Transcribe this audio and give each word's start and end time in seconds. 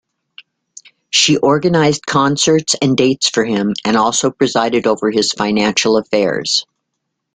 She 1.11 1.37
organized 1.37 2.07
concerts 2.07 2.73
and 2.81 2.97
dates 2.97 3.29
for 3.29 3.45
him, 3.45 3.73
and 3.85 3.95
also 3.95 4.31
presided 4.31 4.87
over 4.87 5.11
his 5.11 5.31
financial 5.31 5.95
affairs. 5.95 6.65